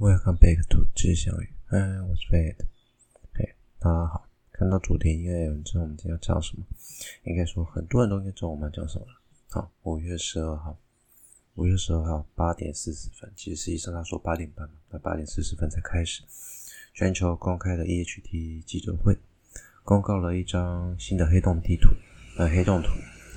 [0.00, 1.50] Welcome back to 知小雨。
[1.68, 2.56] 嗯，我是 Fred。
[3.34, 4.26] 嘿，大家好。
[4.50, 6.64] 看到主题，应该有人知道我们今天要讲什么。
[7.24, 9.12] 应该说，很多人都应该知道我们要讲什么了。
[9.50, 10.78] 好，五月十二号，
[11.56, 13.30] 五月十二号八点四十分。
[13.36, 16.22] 其实实际上他说八点半嘛，那八点四十分才开始。
[16.94, 19.14] 全球公开的 EHT 记者会，
[19.84, 21.90] 公告了一张新的黑洞地图，
[22.38, 22.88] 呃，黑洞图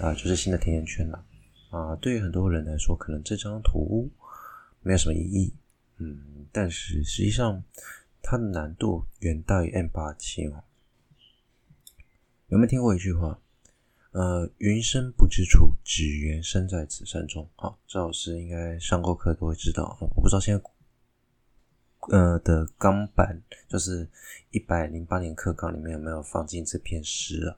[0.01, 1.25] 啊、就是新的甜甜圈了。
[1.71, 4.09] 啊、对于很多人来说，可能这张图
[4.81, 5.53] 没有什么意义。
[6.03, 7.63] 嗯，但是实际上
[8.21, 10.63] 它的难度远大于 M87 哦。
[12.47, 13.39] 有没有听过一句话？
[14.11, 17.49] 呃，云深不知处，只缘身在此山中。
[17.55, 19.97] 好，赵老师应该上过课都会知道。
[20.01, 20.63] 我不知道现在
[22.09, 24.07] 呃的钢板，就是
[24.51, 27.57] 一百零八年课纲里面有没有放进这篇诗啊？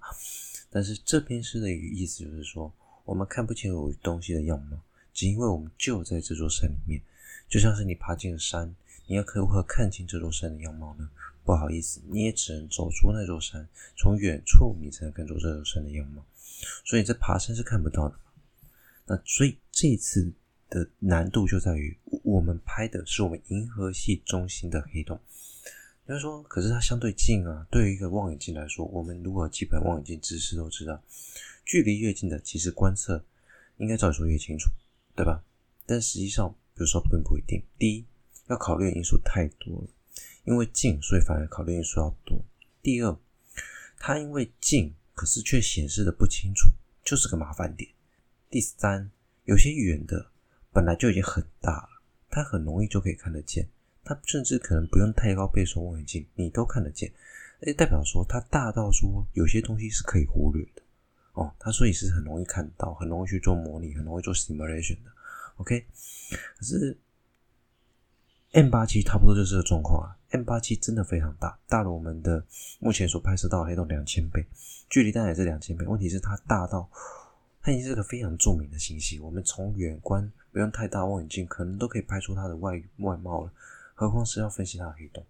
[0.69, 2.71] 但是这篇诗的一个意思就是说，
[3.03, 4.79] 我们看不清楚东西的样貌，
[5.13, 7.01] 只因为我们就在这座山里面。
[7.47, 8.75] 就像是你爬进了山，
[9.07, 11.09] 你要如何看清这座山的样貌呢？
[11.43, 16.25] 不好意思，你也只能走出那座山，从远处你才能看出这座山的样貌。
[16.83, 18.15] 所以这爬山是看不到的。
[19.05, 20.33] 那所以这一次
[20.69, 25.19] 的难度就在于，我们拍的是我们银河系中心的黑洞。
[26.07, 27.67] 有人说，可是它相对近啊。
[27.69, 30.99] 对于一个望远镜来说，我们如果基本望远镜知识都知道，
[31.63, 33.23] 距离越近的，其实观测
[33.77, 34.71] 应该照理说越清楚，
[35.15, 35.43] 对吧？
[35.85, 36.55] 但实际上。
[36.75, 37.63] 比如说，并不一定。
[37.79, 38.05] 第一，
[38.47, 39.87] 要考虑的因素太多了，
[40.43, 42.43] 因为近，所以反而考虑因素要多。
[42.81, 43.17] 第二，
[43.97, 46.67] 它因为近，可是却显示的不清楚，
[47.01, 47.89] 就是个麻烦点。
[48.49, 49.09] 第三，
[49.45, 50.29] 有些远的
[50.73, 53.69] 本来就已经很大了，它很容易就可以看得见，
[54.03, 57.09] 它甚至可能不用太高倍数望远镜，你都看得见。
[57.61, 60.81] 诶，代表说它大到说有些东西是可以忽略的
[61.35, 65.14] 哦，它所以是很容易看到，很容易去做模拟，很容易做 simulation 的。
[65.57, 65.85] OK，
[66.57, 66.97] 可是
[68.51, 70.17] M 八七差不多就是这个状况啊。
[70.31, 72.45] M 八七真的非常大，大了我们的
[72.79, 74.45] 目前所拍摄到的黑洞两千倍，
[74.89, 75.85] 距离当然也是两千倍。
[75.85, 76.89] 问题是它大到
[77.61, 83.51] 它已经是个非常著名的星系，我们从远观不用太大望远镜，可能都可以拍出它的外外貌了。
[83.93, 85.25] 何况是要分析它的黑洞，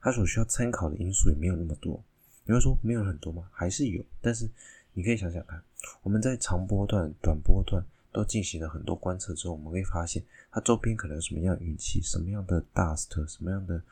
[0.00, 2.00] 它所需要参考的因素也没有那么多。
[2.44, 3.48] 你会说没有很多吗？
[3.50, 4.48] 还是有，但是
[4.92, 5.60] 你可以想想看，
[6.02, 7.84] 我们在长波段、短波段。
[8.14, 13.82] 都进行了很多观测之后，我们会发现它周边可能有什么样的云气、什么样的 dust、什么样的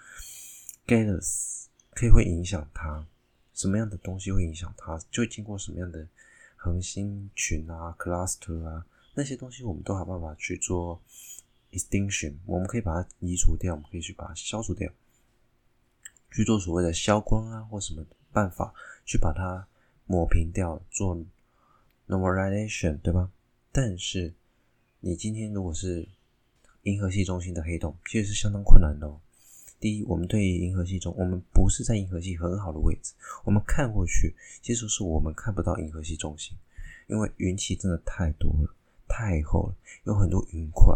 [0.86, 3.04] gas 可以会影响它，
[3.52, 6.06] 什么样的东西会影响它，就会经过什么样的
[6.56, 11.02] 恒星群啊、cluster 啊，那些东西我们都有办法去做
[11.72, 14.88] extinction，我们可以把它移除掉，我们可以去把它消除掉，
[16.30, 18.72] 去做所谓的消光啊或什么办法
[19.04, 19.66] 去把它
[20.06, 21.20] 抹平掉，做
[22.06, 23.28] normalization，对吧？
[23.74, 24.34] 但是，
[25.00, 26.06] 你今天如果是
[26.82, 29.18] 银河系中心的黑洞，其实是相当困难的哦。
[29.80, 36.54] 第一，我们对于银河系中，我们不是在银河系很好的位置，我们看过去，其实是我们看不到银河系中心，
[37.06, 38.74] 因为云气真的太多了，
[39.08, 39.74] 太厚了，
[40.04, 40.94] 有很多云块。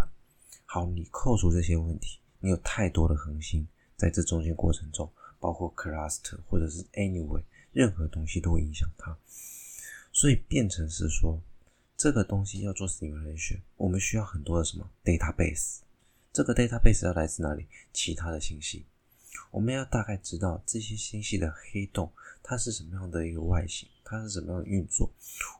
[0.66, 3.66] 好，你扣除这些问题，你有太多的恒星
[3.96, 5.10] 在这中间过程中，
[5.40, 7.42] 包括 cluster 或者是 anyway，
[7.72, 9.16] 任何东西都会影响它，
[10.12, 11.40] 所以变成是说。
[11.96, 15.78] 这个东西要做 simulation，我们需要很多的什么 database？
[16.30, 17.66] 这个 database 要来自哪里？
[17.90, 18.84] 其他的星系，
[19.50, 22.12] 我们要大概知道这些星系的黑洞
[22.42, 25.10] 它是什么样的一个外形，它是什么样的运作。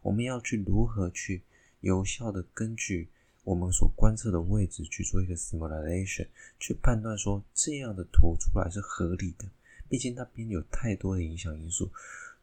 [0.03, 1.43] 我们要去如何去
[1.81, 3.09] 有效的根据
[3.43, 6.29] 我们所观测的位置去做一个 simulation，
[6.61, 9.49] 去判断说这样的图出来是合理的。
[9.89, 11.91] 毕竟那边有太多的影响因素，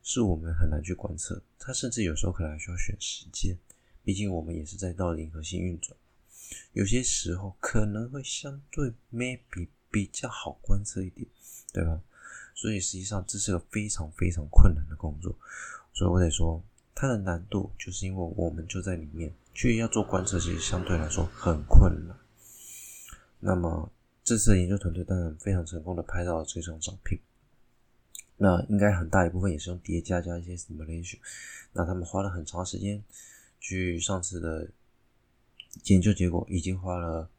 [0.02, 1.40] 是我们很难去观测。
[1.60, 3.56] 它甚至有时候可能还需要选时间。
[4.04, 5.96] 毕竟我们也是在到银河系运转，
[6.74, 11.26] 有些时候可能会相对 maybe 比较好观测一点，
[11.72, 12.02] 对吧？
[12.54, 15.34] 所以实际上这是个非常非常困难的工作，
[15.94, 16.62] 所以我得说
[16.94, 22.18] 它的难度就是因为我们就在里面，去要做观测，其实相对来说很困难。
[23.40, 23.92] 那么
[24.24, 27.20] 这次研究团队当然非常成功的拍到了这张照片，
[28.38, 31.20] 那应该很大一部分也是用叠加加一些 simulation，
[31.72, 33.02] 那他们花了很长时间。
[33.64, 34.70] 据上次的
[35.86, 37.30] 研究结果，已经花了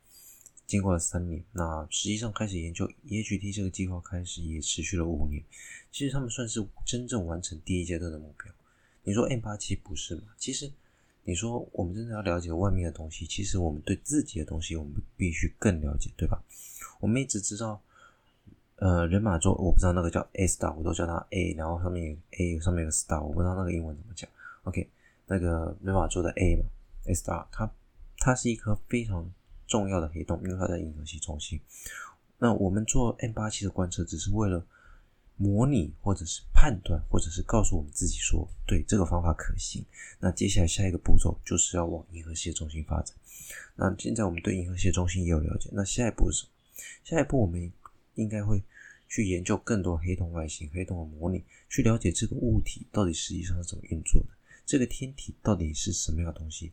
[0.67, 1.45] 经过了三年。
[1.53, 5.45] 那实际上开始研究 EHT 这个计划开始也持续了五年。
[5.93, 8.51] 其实他们算是真正完成第一阶段的目标。
[9.03, 10.23] 你说 M87 不是吗？
[10.39, 10.73] 其实
[11.25, 16.43] 你说我们真的要了解外面的东西，其实我们对自己的东西我们必须更了解，对吧？
[17.01, 17.83] 我们一直知道，
[18.77, 24.29] 呃，人马座我不知道那个叫 A star，我都叫它 A，然后上面有 A，上面有个 star，我不知道那个英文怎么讲。
[24.63, 24.89] OK。
[25.27, 26.65] 那个人马座的 A 嘛
[27.15, 27.71] star，它
[28.19, 29.31] 它是一颗非常
[29.67, 31.61] 重要的黑洞，因为它在银河系中心。
[32.39, 34.67] 那我们做 M87 的观测，只是为了
[35.37, 39.85] 模拟，或者是判断，或者是告诉我们自己说，对这个方法可行。
[40.21, 43.17] 那接下来下一个步骤就是要往银河系中心发展。
[43.77, 46.51] 那现在我们对银河系中心也有了解，那下一步是什么？
[47.05, 47.73] 下一步我们
[48.15, 48.63] 应该会
[49.09, 54.29] 去研究更多黑洞外形、黑洞的模拟，去了解这个物体到底实际上是怎么运作的，
[54.65, 56.73] 这个天体到底是什么样的东西。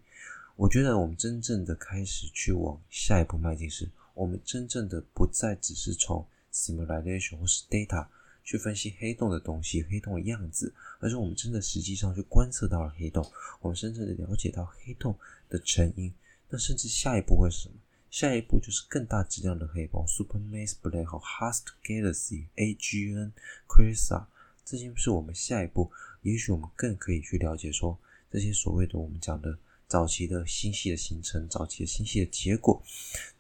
[0.56, 8.06] 我觉得我们真正的开始去往下一步迈进时，我们真正的不再只是从 simulation 或是 data
[8.44, 13.26] 去分析黑洞的东西、黑洞的样子，而是我们真的实际上去观测到了黑洞，
[13.62, 15.18] 我们真正的了解到黑洞
[15.50, 16.14] 的成因。
[16.50, 17.76] 那甚至下一步会是什么？
[18.10, 23.32] 下一步就是更大质量的黑洞，supermassive black hole、host galaxy、AGN、
[23.68, 24.26] Quasar，
[24.64, 25.92] 这些是我们下一步，
[26.22, 27.98] 也许我们更可以去了解说
[28.32, 32.82] 这些所谓的我们讲的早期的星系的形成、早期的星系的结果，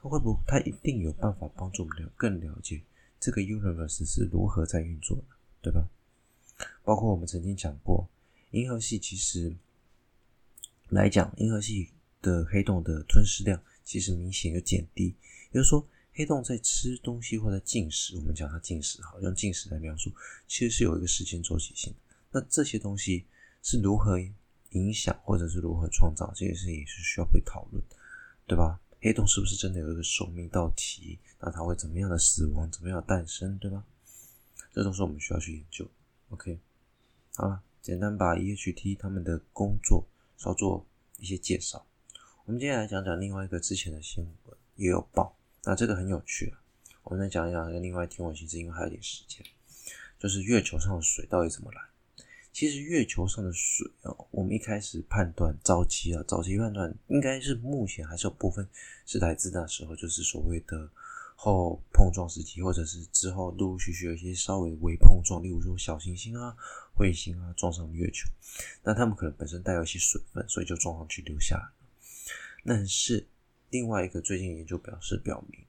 [0.02, 0.40] 它会不会？
[0.48, 2.82] 它一定有办法帮助我们了更了解
[3.20, 5.24] 这个 universe 是如何在运作的，
[5.62, 5.88] 对吧？
[6.84, 8.08] 包括我们曾经讲过，
[8.52, 9.56] 银河系其实
[10.90, 11.90] 来讲，银河系。
[12.24, 15.16] 的黑洞的吞噬量其实明显有减低，
[15.50, 20.12] 也就是说，黑洞在吃东西或者进食，我们讲它进食，好用进食来描述，
[20.48, 22.00] 其实是有一个时间周期性的。
[22.32, 23.26] 那这些东西
[23.64, 24.20] 是如何
[24.72, 27.84] 影响，或者是如何创造，这件事也是需要被讨论，
[28.46, 28.80] 对吧？
[29.02, 31.18] 黑洞是不是真的有一个寿命到期？
[31.40, 33.84] 那它会怎么样的死亡，怎么样的诞生，对吧？
[34.74, 35.90] 这都是我们需要去研究。
[36.30, 36.60] OK，
[37.36, 40.06] 好了，简单把 EHT 他们的工作
[40.38, 40.86] 稍作
[41.18, 41.86] 一些介绍。
[42.46, 46.62] 我们接下来讲讲另外一个之前的新闻也有报，那这个很有趣啊。
[47.04, 49.46] 我们再讲一讲另外天文其实，因为还有点时间，
[50.20, 51.82] 就是月球上的水到底怎么来？
[52.54, 58.68] 其实月球上的水啊，我们一开始判断早期啊，早期判断应该是目前还是有部分
[59.06, 60.90] 是来自那时候，就是所谓的
[61.36, 66.56] 后碰撞时期，或者是之后陆陆续续有一些稍微微碰撞，例如说小行星啊、
[66.96, 68.30] 彗星啊撞上月球，
[68.84, 71.64] 那它们可能本身带有一些水分，所以就撞上去留下来。
[72.66, 73.26] 但是
[73.72, 75.60] 另外一个最近研究表示表明，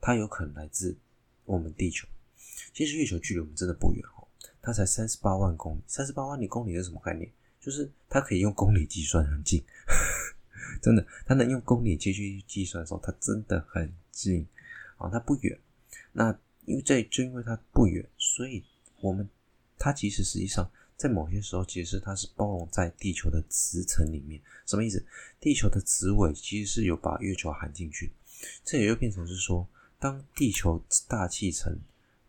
[0.00, 0.96] 它有可能来自
[1.44, 2.06] 我们地球。
[2.72, 4.26] 其实月球距离我们真的不远哦，
[4.62, 5.80] 它才三十八万公里。
[5.88, 7.28] 三十八万里公里是什么概念？
[7.60, 9.60] 就是它可以用公里计算，很近。
[10.80, 14.46] 真的，它能用公里继续计算的时候，它真的很近
[14.96, 15.58] 啊，它不远。
[16.12, 18.64] 那因为这就因为它不远，所以
[19.00, 19.28] 我们
[19.76, 20.70] 它其实实际上。
[20.98, 24.40] 在某些时候，其实它是包容在地球的磁层里面。
[24.66, 25.02] 什么意思？
[25.40, 28.10] 地球的磁尾其实是有把月球含进去，
[28.64, 29.66] 这也就变成是说，
[30.00, 31.78] 当地球大气层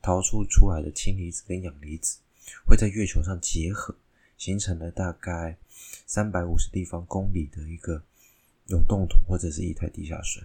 [0.03, 2.19] 逃出出来的氢离子跟氧离子
[2.63, 3.95] 会在月球上结合，
[4.37, 5.57] 形成了大概
[6.05, 8.03] 三百五十立方公里的一个
[8.67, 10.43] 永冻土或者是液态地下水。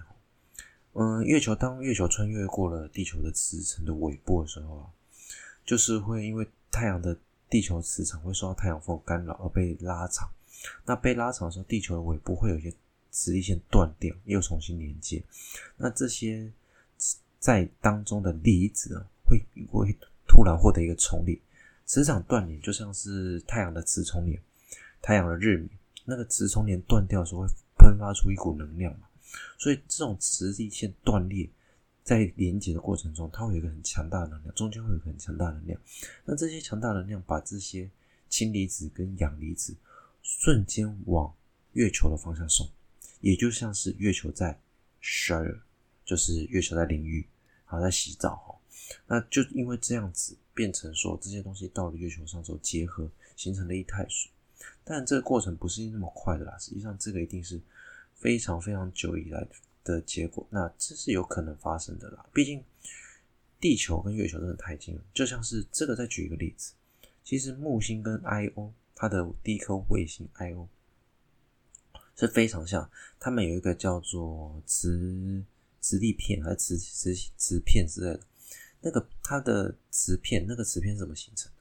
[0.94, 4.86] 嗯，月球当月球穿越过了地球的磁层的尾部的时候啊，
[5.66, 7.14] 就是会因为太阳的
[7.54, 10.28] 地球磁场会受到太阳风干扰而被拉长，
[10.84, 12.74] 那被拉长的时候，地球的尾部会有些
[13.12, 15.22] 磁力线断掉，又重新连接。
[15.76, 16.50] 那这些
[17.38, 19.40] 在当中的离子啊，会
[19.70, 19.96] 会
[20.26, 21.40] 突然获得一个重力，
[21.86, 24.36] 磁场断连就像是太阳的磁重连，
[25.00, 25.70] 太阳的日冕，
[26.04, 27.46] 那个磁重连断掉的时候会
[27.78, 29.06] 喷发出一股能量嘛，
[29.58, 31.48] 所以这种磁力线断裂。
[32.04, 35.80] 在连接的过程中，它会有一个很强大的能量，中间会有一个很强大的能量。
[36.26, 37.90] 那这些强大能量把这些
[38.28, 39.74] 氢离子跟氧离子
[40.22, 41.34] 瞬间往
[41.72, 42.68] 月球的方向送，
[43.20, 44.60] 也就像是月球在
[45.02, 45.60] shower，
[46.04, 47.26] 就是月球在淋浴，
[47.64, 48.54] 好在洗澡哈。
[49.06, 54.30] 那就因为这样子变成说，这些东西到了月球上之后结合，形成了一态水。
[54.84, 57.58] 但这个过程不是那么快的啦，实际上这个一定是
[58.14, 59.46] 非常非常久以来
[59.84, 60.00] 的。
[60.00, 62.26] 结果，那这是有可能发生的啦。
[62.32, 62.64] 毕竟
[63.60, 65.94] 地球跟月球真的太近了，就像是这个。
[65.94, 66.72] 再举一个例子，
[67.22, 70.66] 其实木星跟 Io 它的第一颗卫星 Io
[72.16, 75.42] 是非常像，他们有一个叫做磁
[75.80, 78.20] 磁力片还是磁磁磁片之类的。
[78.80, 81.58] 那个它的磁片，那个磁片是怎么形成的？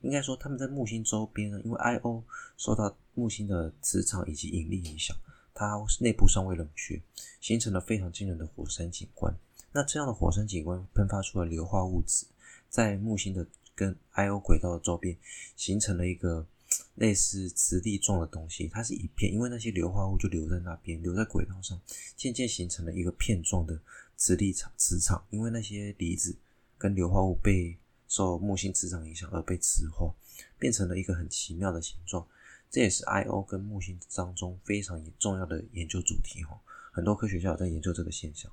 [0.00, 2.22] 应该说，他们在木星周边呢，因为 Io
[2.56, 5.16] 受到木星的磁场以及引力影响。
[5.56, 7.00] 它内部尚未冷却，
[7.40, 9.34] 形成了非常惊人的火山景观。
[9.72, 12.26] 那这样的火山景观喷发出了硫化物质，
[12.68, 15.16] 在木星的跟 Io 轨道的周边
[15.56, 16.46] 形成了一个
[16.94, 18.68] 类似磁力状的东西。
[18.68, 21.80] 它是一片，因为那些硫化物就留在那边，留在轨道上，
[22.16, 23.80] 渐渐形成了一个片状的
[24.16, 25.24] 磁力场磁场。
[25.30, 26.36] 因为那些离子
[26.78, 27.76] 跟硫化物被
[28.08, 30.14] 受木星磁场影响而被磁化，
[30.58, 32.26] 变成了一个很奇妙的形状。
[32.70, 36.60] 这也是 Io 跟木星当中非常重要的研究主题哈，
[36.92, 38.50] 很多科学家有在研究这个现象。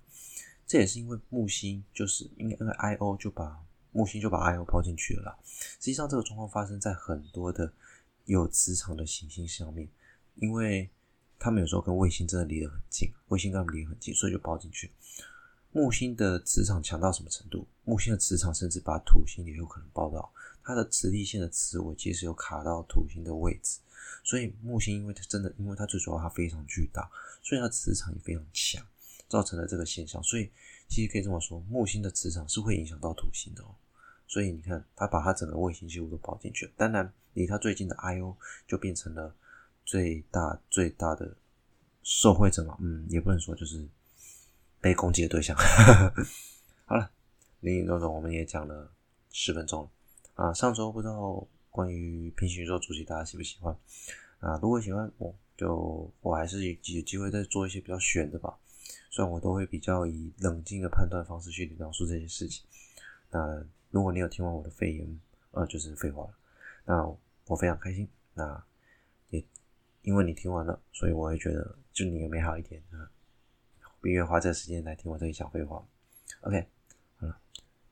[0.65, 5.37] 这也是因为木星就是因为 IO 就把木星就把 IO 抛进去了啦。
[5.43, 7.71] 实际上，这个状况发生在很多的
[8.25, 9.89] 有磁场的行星上面，
[10.35, 10.89] 因为
[11.37, 14.89] 他们有时候跟卫星真的离得很近，卫星跟他们离得很近，所以就抛进去。
[15.71, 17.67] 木星的磁场强到什么程度？
[17.83, 20.31] 木星的磁场甚至把土星也有可能包到，
[20.63, 23.79] 它的磁力线的磁尾其实有卡到土星的位置，
[24.23, 27.09] 所以木星因为它真的，因为它最主要它非常巨大，
[27.41, 28.85] 所以它磁场也非常强，
[29.27, 30.21] 造成了这个现象。
[30.23, 30.51] 所以
[30.87, 33.75] 其实可以这么说，木星的磁场是会影响到土星的哦。
[34.27, 38.35] 所以你看，它把它整个卫星几乎都包进去了，当然离它最近的 Io
[38.67, 39.35] 就变成了
[39.85, 41.35] 最大最大的
[42.01, 43.87] 受惠者嘛，嗯，也不能说就是。
[44.83, 45.55] 被攻击的对象。
[46.83, 47.09] 好了，
[47.61, 48.91] 林林总总我们也讲了
[49.31, 49.89] 十分钟
[50.33, 50.53] 啊。
[50.53, 53.75] 上周不知道关于平行宇宙主题大家喜不喜欢
[54.37, 54.59] 啊？
[54.61, 58.55] 如果喜欢，我就我还是有机会再做一些比较玄的吧。
[59.09, 62.63] 虽然我都会比较以冷静的判断方式去描述这些事情。
[63.31, 66.33] 那如果你有听完我的废言，呃，就是废话了，
[66.85, 68.07] 那我非常开心。
[68.35, 68.63] 那
[69.31, 69.43] 也
[70.03, 73.09] 因为你听完了，所以我也觉得祝你有美好一天啊。
[73.99, 75.83] 不愿花这时间来听我这里讲废话。
[76.41, 76.67] OK，
[77.15, 77.41] 好了，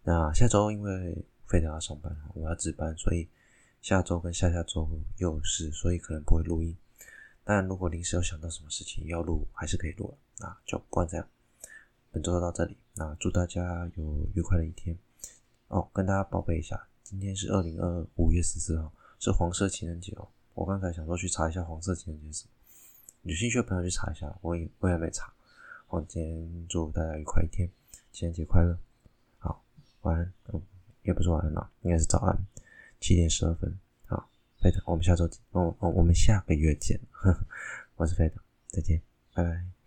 [0.03, 3.27] 那下周因为非得要上班，我要值班，所以
[3.81, 6.77] 下周跟下下周又有事，所以可能不会录音。
[7.43, 10.17] 但如果临时有想到什么事情要录，还是可以录了。
[10.37, 11.27] 那就不管这样，
[12.11, 12.77] 本周就到这里。
[12.93, 14.95] 那祝大家有愉快的一天。
[15.67, 20.27] 哦，跟大家报备一下，今天是二零二五月十四号，是黄色情人节哦。
[20.53, 22.51] 我刚才想说去查一下黄色情人节是什么，
[23.23, 25.33] 有兴趣的朋友去查一下，我也我也没查。
[25.87, 27.67] 我今天祝大家愉快一天，
[28.11, 28.77] 情人节快乐！
[29.39, 29.63] 好，
[30.01, 30.33] 晚安。
[30.53, 30.61] 嗯，
[31.03, 32.37] 也不是晚安了，应该是早安。
[33.01, 33.77] 七点十二分。
[34.05, 34.29] 好，
[34.61, 35.41] 飞的，我们下周见。
[35.51, 36.97] 哦哦，我们下个月见。
[37.09, 37.45] 呵呵，
[37.95, 38.35] 我是飞的，
[38.67, 39.01] 再见，
[39.33, 39.71] 拜拜。